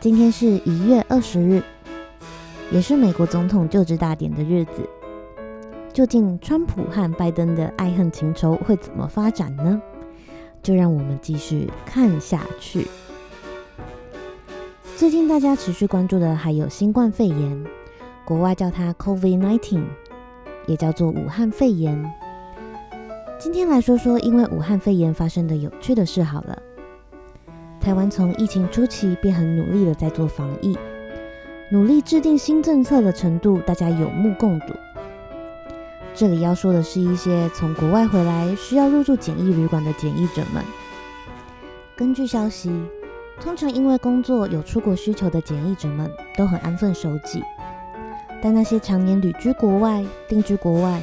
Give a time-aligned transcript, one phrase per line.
[0.00, 1.62] 今天是一月二十日，
[2.72, 4.88] 也是美国总统就职大典的日子。
[5.92, 9.78] 究竟川普和拜登的爱恨情仇会怎么发展呢？
[10.62, 12.86] 就让我们继续看下去。
[14.96, 17.64] 最近大家持续关注的还有新冠肺炎，
[18.24, 19.82] 国外叫它 COVID-19，
[20.66, 22.10] 也叫做武汉肺炎。
[23.38, 26.62] 今天来说说因为武汉肺炎发生的有趣的事好了。
[27.80, 30.76] 台湾从疫情初期便很努力的在做防疫，
[31.70, 34.74] 努力制定新政策的程度，大家有目共睹。
[36.12, 40.62] 这里要说的是一些从国外回来需要入住检疫旅馆的检疫者们。
[41.96, 42.70] 根据消息，
[43.40, 47.42] 通常因为工作有出国需求的检疫者们都很安分守己，
[48.42, 51.00] 但那些常年旅居国外、定居国外，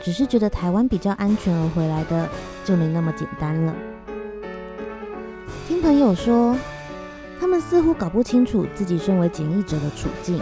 [0.00, 2.28] 只是觉得台湾比较安全而回来的，
[2.64, 3.74] 就没那么简单了。
[5.72, 6.54] 听朋友说，
[7.40, 10.38] 他们似乎搞不清楚自己身为检疫者的处境。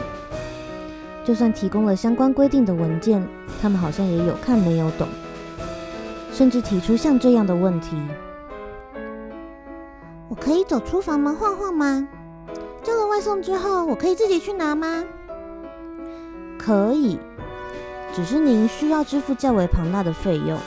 [1.24, 3.24] 就算提供了相关规定的文件，
[3.62, 5.06] 他们好像也有看没有懂，
[6.32, 7.96] 甚至提出像这样的问题
[10.28, 12.08] ：“我可以走出房门晃晃吗？
[12.82, 15.04] 叫了外送之后，我可以自己去拿吗？”
[16.58, 17.20] 可以，
[18.12, 20.58] 只是您需要支付较为庞大的费用。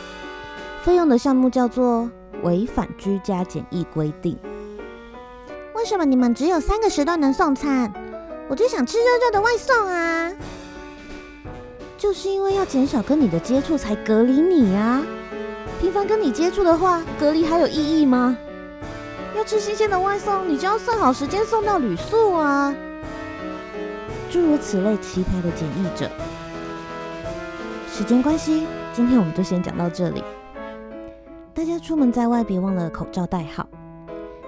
[0.83, 2.09] 费用的项目叫做
[2.43, 4.37] 违反居家检疫规定。
[5.83, 7.91] 为什么你们只有三个时段能送餐？
[8.47, 10.31] 我就想吃热热的外送啊！
[11.97, 15.03] 就是因为要减少跟你的接触，才隔离你啊。
[15.81, 18.37] 频繁跟你接触的话，隔离还有意义吗？
[19.35, 22.73] 要吃新鲜的外送，你就要算好时间送到旅宿啊。
[24.31, 26.09] 诸如此类奇葩的检疫者。
[27.91, 30.23] 时间关系，今天我们就先讲到这里。
[31.53, 33.67] 大家出门在外，别忘了口罩戴好。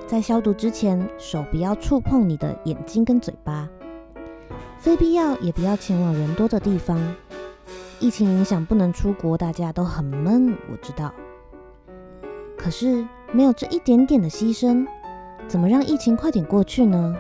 [0.08, 3.68] 在消毒之前，手不要触碰你的眼睛跟嘴巴。
[4.78, 7.00] 非必要也不要前往人多的地方。
[8.00, 11.12] 疫情影响不能出国，大家都很闷，我知道。
[12.56, 14.86] 可是没有这一点点的牺牲，
[15.48, 17.16] 怎么让疫情快点过去呢？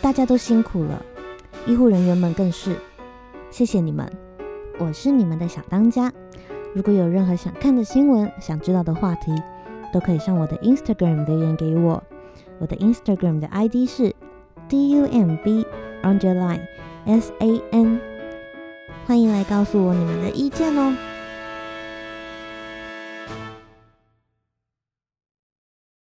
[0.00, 1.00] 大家都辛苦了，
[1.66, 2.74] 医护人员们更是，
[3.50, 4.10] 谢谢你们。
[4.78, 6.12] 我是你们的小当家。
[6.74, 9.32] 如果有任何想看的新闻、想知道的话题，
[9.92, 12.02] 都可以上我的 Instagram 留言给我。
[12.58, 14.14] 我的 Instagram 的 ID 是
[14.68, 15.38] dumb
[16.02, 16.60] underline
[17.06, 17.98] san，
[19.06, 21.11] 欢迎来告诉我你们的意见哦。